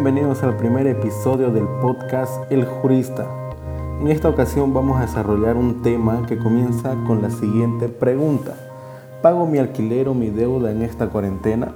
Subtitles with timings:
[0.00, 3.26] bienvenidos al primer episodio del podcast El Jurista.
[4.00, 8.54] En esta ocasión vamos a desarrollar un tema que comienza con la siguiente pregunta.
[9.22, 11.74] ¿Pago mi alquiler o mi deuda en esta cuarentena?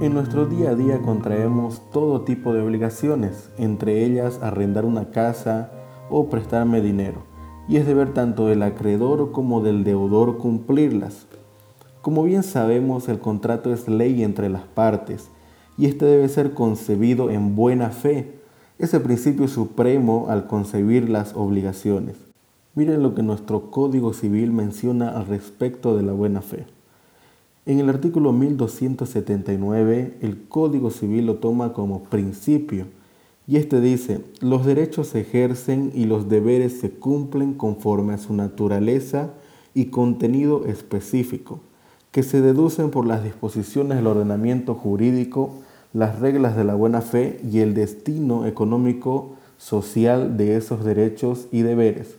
[0.00, 5.70] En nuestro día a día contraemos todo tipo de obligaciones, entre ellas arrendar una casa
[6.10, 7.29] o prestarme dinero
[7.70, 11.26] y es deber tanto del acreedor como del deudor cumplirlas.
[12.02, 15.28] Como bien sabemos, el contrato es ley entre las partes
[15.78, 18.34] y este debe ser concebido en buena fe.
[18.80, 22.16] Es el principio supremo al concebir las obligaciones.
[22.74, 26.66] Miren lo que nuestro Código Civil menciona al respecto de la buena fe.
[27.66, 32.86] En el artículo 1279, el Código Civil lo toma como principio
[33.50, 38.32] y este dice, los derechos se ejercen y los deberes se cumplen conforme a su
[38.32, 39.30] naturaleza
[39.74, 41.58] y contenido específico,
[42.12, 45.50] que se deducen por las disposiciones del ordenamiento jurídico,
[45.92, 51.62] las reglas de la buena fe y el destino económico social de esos derechos y
[51.62, 52.18] deberes.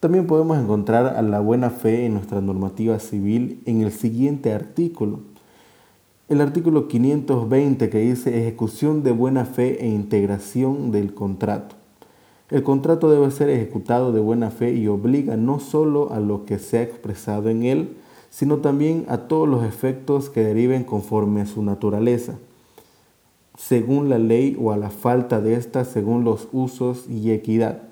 [0.00, 5.20] También podemos encontrar a la buena fe en nuestra normativa civil en el siguiente artículo,
[6.28, 11.76] el artículo 520 que dice ejecución de buena fe e integración del contrato.
[12.50, 16.58] El contrato debe ser ejecutado de buena fe y obliga no solo a lo que
[16.58, 17.96] se ha expresado en él,
[18.28, 22.34] sino también a todos los efectos que deriven conforme a su naturaleza,
[23.56, 27.84] según la ley o a la falta de ésta según los usos y equidad.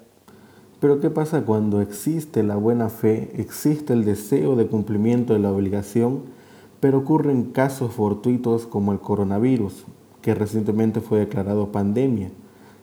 [0.79, 5.51] Pero ¿qué pasa cuando existe la buena fe, existe el deseo de cumplimiento de la
[5.51, 6.36] obligación?
[6.81, 9.85] Pero ocurren casos fortuitos como el coronavirus,
[10.23, 12.31] que recientemente fue declarado pandemia.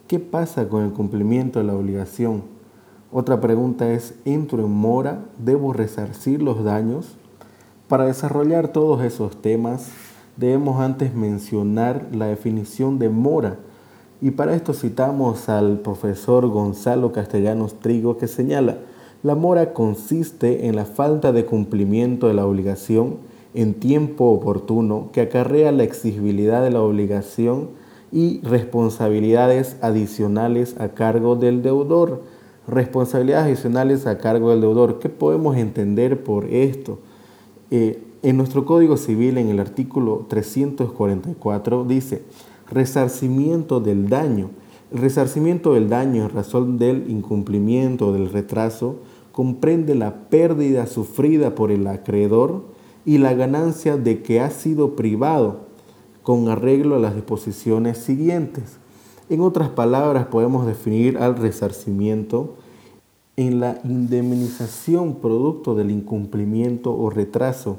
[0.08, 2.44] ¿Qué pasa con el cumplimiento de la obligación?
[3.12, 5.26] Otra pregunta es, ¿entro en mora?
[5.38, 7.16] ¿Debo resarcir los daños?
[7.88, 9.90] Para desarrollar todos esos temas,
[10.36, 13.58] debemos antes mencionar la definición de mora.
[14.22, 18.78] Y para esto citamos al profesor Gonzalo Castellanos Trigo que señala,
[19.22, 23.18] la mora consiste en la falta de cumplimiento de la obligación
[23.54, 27.70] en tiempo oportuno que acarrea la exigibilidad de la obligación
[28.12, 32.22] y responsabilidades adicionales a cargo del deudor.
[32.68, 35.00] Responsabilidades adicionales a cargo del deudor.
[35.00, 37.00] ¿Qué podemos entender por esto?
[37.72, 42.22] Eh, en nuestro Código Civil, en el artículo 344, dice
[42.70, 44.50] resarcimiento del daño.
[44.92, 48.98] El resarcimiento del daño en razón del incumplimiento del retraso
[49.32, 52.62] comprende la pérdida sufrida por el acreedor
[53.06, 55.62] y la ganancia de que ha sido privado
[56.24, 58.78] con arreglo a las disposiciones siguientes.
[59.30, 62.56] En otras palabras, podemos definir al resarcimiento
[63.36, 67.78] en la indemnización producto del incumplimiento o retraso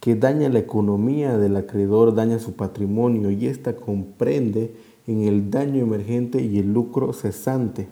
[0.00, 4.74] que daña la economía del acreedor, daña su patrimonio y ésta comprende
[5.06, 7.88] en el daño emergente y el lucro cesante.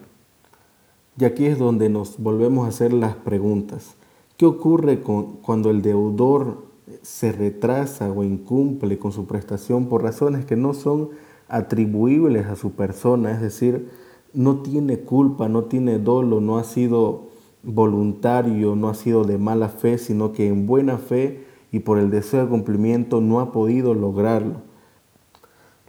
[1.19, 3.95] Y aquí es donde nos volvemos a hacer las preguntas.
[4.37, 6.65] ¿Qué ocurre con, cuando el deudor
[7.03, 11.11] se retrasa o incumple con su prestación por razones que no son
[11.49, 13.91] atribuibles a su persona, es decir,
[14.33, 17.29] no tiene culpa, no tiene dolo, no ha sido
[17.63, 22.11] voluntario, no ha sido de mala fe, sino que en buena fe y por el
[22.11, 24.57] deseo de cumplimiento no ha podido lograrlo.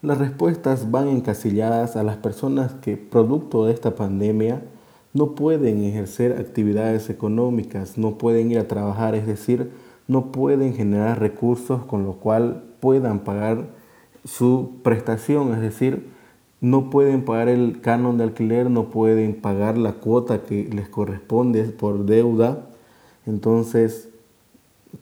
[0.02, 4.64] Las respuestas van encasilladas a las personas que, producto de esta pandemia,
[5.14, 9.72] no pueden ejercer actividades económicas, no pueden ir a trabajar, es decir,
[10.08, 13.68] no pueden generar recursos con lo cual puedan pagar
[14.24, 16.08] su prestación, es decir,
[16.62, 21.64] no pueden pagar el canon de alquiler, no pueden pagar la cuota que les corresponde
[21.66, 22.68] por deuda.
[23.26, 24.10] Entonces,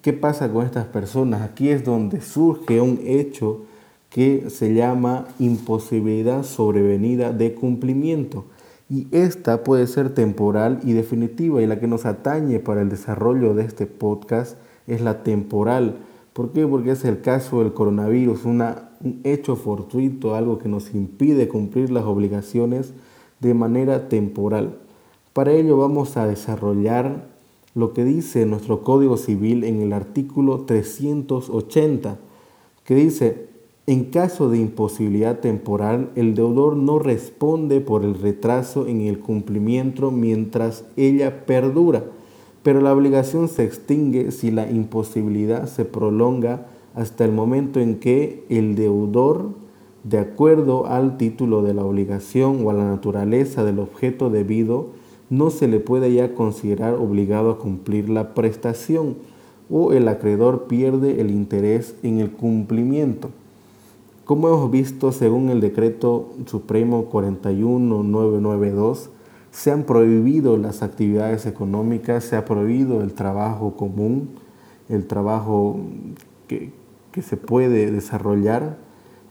[0.02, 1.42] ¿qué pasa con estas personas?
[1.42, 3.62] Aquí es donde surge un hecho
[4.10, 8.46] que se llama imposibilidad sobrevenida de cumplimiento.
[8.90, 13.54] Y esta puede ser temporal y definitiva y la que nos atañe para el desarrollo
[13.54, 14.58] de este podcast
[14.88, 15.98] es la temporal.
[16.34, 16.66] ¿Por qué?
[16.66, 21.92] Porque es el caso del coronavirus, una, un hecho fortuito, algo que nos impide cumplir
[21.92, 22.94] las obligaciones
[23.40, 24.78] de manera temporal.
[25.34, 27.28] Para ello vamos a desarrollar
[27.76, 32.18] lo que dice nuestro Código Civil en el artículo 380,
[32.84, 33.48] que dice,
[33.86, 40.12] en caso de imposibilidad temporal, el deudor no responde por el retraso en el cumplimiento
[40.12, 42.04] mientras ella perdura
[42.64, 46.66] pero la obligación se extingue si la imposibilidad se prolonga
[46.96, 49.50] hasta el momento en que el deudor,
[50.04, 54.88] de acuerdo al título de la obligación o a la naturaleza del objeto debido,
[55.30, 59.16] no se le puede ya considerar obligado a cumplir la prestación.
[59.70, 63.30] o el acreedor pierde el interés en el cumplimiento.
[64.26, 69.10] Como hemos visto, según el decreto supremo 41992,
[69.54, 74.32] se han prohibido las actividades económicas, se ha prohibido el trabajo común,
[74.90, 75.80] el trabajo
[76.48, 76.72] que,
[77.12, 78.78] que se puede desarrollar.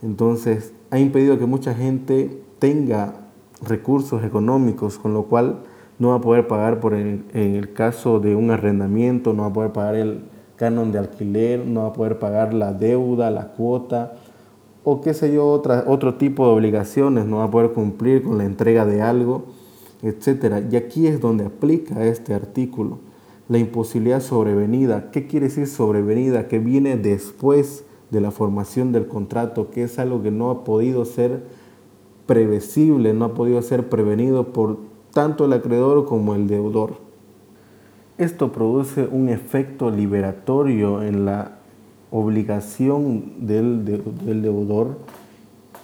[0.01, 3.15] Entonces, ha impedido que mucha gente tenga
[3.61, 5.59] recursos económicos, con lo cual
[5.99, 9.53] no va a poder pagar por en el caso de un arrendamiento, no va a
[9.53, 10.21] poder pagar el
[10.55, 14.13] canon de alquiler, no va a poder pagar la deuda, la cuota
[14.83, 18.37] o qué sé yo, otra, otro tipo de obligaciones, no va a poder cumplir con
[18.37, 19.45] la entrega de algo,
[20.03, 20.63] etc.
[20.71, 22.99] Y aquí es donde aplica este artículo,
[23.49, 25.09] la imposibilidad sobrevenida.
[25.11, 26.47] ¿Qué quiere decir sobrevenida?
[26.47, 31.05] Que viene después de la formación del contrato, que es algo que no ha podido
[31.05, 31.43] ser
[32.27, 34.77] previsible, no ha podido ser prevenido por
[35.13, 36.97] tanto el acreedor como el deudor.
[38.17, 41.57] Esto produce un efecto liberatorio en la
[42.11, 44.99] obligación del, deudor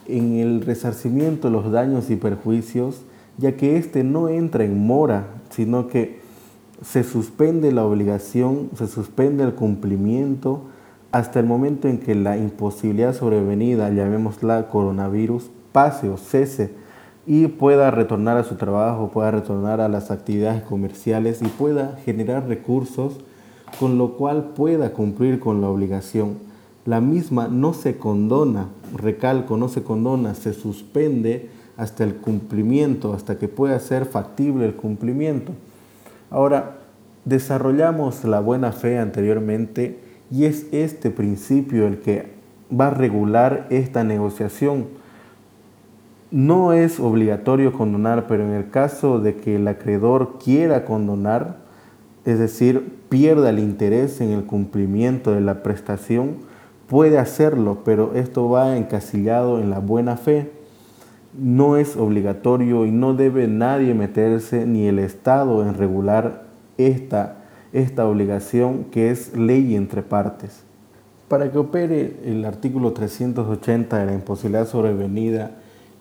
[0.07, 3.01] en el resarcimiento de los daños y perjuicios,
[3.40, 6.20] ya que éste no entra en mora, sino que
[6.84, 10.64] se suspende la obligación, se suspende el cumplimiento
[11.12, 16.72] hasta el momento en que la imposibilidad sobrevenida, llamémosla coronavirus, pase o cese
[17.26, 22.48] y pueda retornar a su trabajo, pueda retornar a las actividades comerciales y pueda generar
[22.48, 23.20] recursos
[23.80, 26.38] con lo cual pueda cumplir con la obligación.
[26.86, 33.40] La misma no se condona, recalco, no se condona, se suspende hasta el cumplimiento, hasta
[33.40, 35.54] que pueda ser factible el cumplimiento.
[36.30, 36.76] Ahora,
[37.24, 39.98] desarrollamos la buena fe anteriormente
[40.30, 42.34] y es este principio el que
[42.70, 44.88] va a regular esta negociación.
[46.31, 51.60] No es obligatorio condonar, pero en el caso de que el acreedor quiera condonar,
[52.26, 56.36] es decir, pierda el interés en el cumplimiento de la prestación,
[56.88, 60.59] puede hacerlo, pero esto va encasillado en la buena fe.
[61.38, 66.44] No es obligatorio y no debe nadie meterse, ni el Estado, en regular
[66.78, 67.38] esta,
[67.74, 70.64] esta obligación que es ley entre partes.
[71.28, 75.52] Para que opere el artículo 380 de la imposibilidad sobrevenida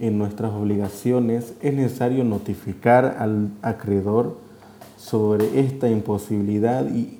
[0.01, 4.37] en nuestras obligaciones, es necesario notificar al acreedor
[4.97, 7.19] sobre esta imposibilidad y,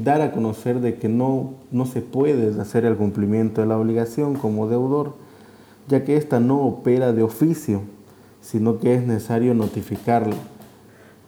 [0.00, 4.34] dar a conocer de que no, no se puede hacer el cumplimiento de la obligación
[4.34, 5.14] como deudor,
[5.88, 7.82] ya que ésta no opera de oficio,
[8.40, 10.36] sino que es necesario notificarlo.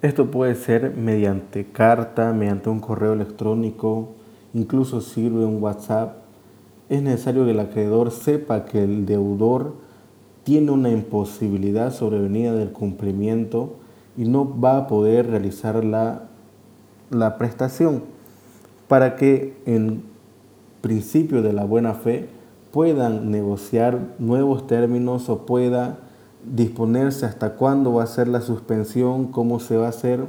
[0.03, 4.11] Esto puede ser mediante carta, mediante un correo electrónico,
[4.55, 6.19] incluso sirve un WhatsApp.
[6.89, 9.75] Es necesario que el acreedor sepa que el deudor
[10.45, 13.75] tiene una imposibilidad sobrevenida del cumplimiento
[14.17, 16.29] y no va a poder realizar la,
[17.11, 18.03] la prestación
[18.89, 20.03] para que en
[20.81, 22.29] principio de la buena fe
[22.77, 25.97] puedan negociar nuevos términos o pueda
[26.45, 30.27] disponerse hasta cuándo va a ser la suspensión, cómo se va a hacer,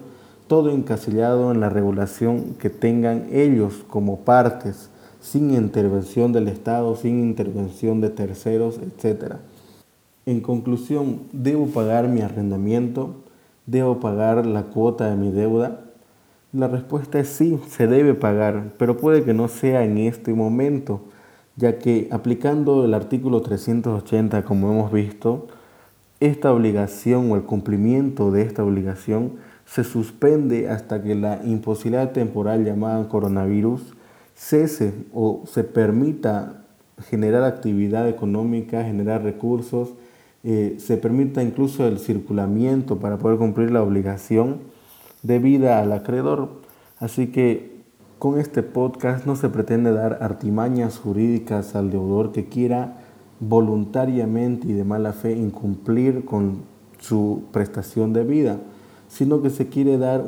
[0.48, 4.90] todo encasillado en la regulación que tengan ellos como partes,
[5.20, 9.34] sin intervención del Estado, sin intervención de terceros, etc.
[10.26, 13.16] En conclusión, ¿debo pagar mi arrendamiento?
[13.66, 15.82] ¿Debo pagar la cuota de mi deuda?
[16.54, 21.02] La respuesta es sí, se debe pagar, pero puede que no sea en este momento,
[21.58, 25.48] ya que aplicando el artículo 380, como hemos visto,
[26.20, 29.34] esta obligación o el cumplimiento de esta obligación
[29.66, 33.82] se suspende hasta que la imposibilidad temporal llamada coronavirus
[34.34, 36.64] cese o se permita
[37.10, 39.90] generar actividad económica, generar recursos,
[40.44, 44.60] eh, se permita incluso el circulamiento para poder cumplir la obligación
[45.24, 46.50] debida al acreedor.
[47.00, 47.77] Así que
[48.20, 52.98] con este podcast no se pretende dar artimañas jurídicas al deudor que quiera
[53.40, 56.64] voluntariamente y de mala fe incumplir con
[57.00, 58.58] su prestación de vida,
[59.08, 60.26] sino que se quiere dar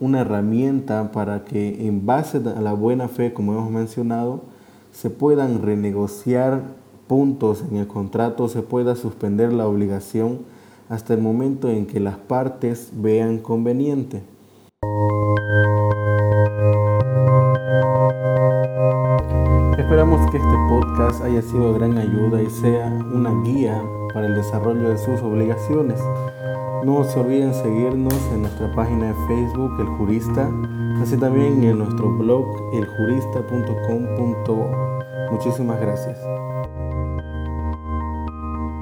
[0.00, 4.42] una herramienta para que en base a la buena fe, como hemos mencionado,
[4.92, 6.62] se puedan renegociar
[7.08, 10.40] puntos en el contrato se pueda suspender la obligación
[10.88, 14.22] hasta el momento en que las partes vean conveniente.
[20.38, 23.82] Este podcast haya sido de gran ayuda y sea una guía
[24.14, 26.00] para el desarrollo de sus obligaciones.
[26.84, 30.48] No se olviden seguirnos en nuestra página de Facebook El Jurista,
[31.02, 34.70] así también en nuestro blog eljurista.com.bo.
[35.32, 36.37] Muchísimas gracias.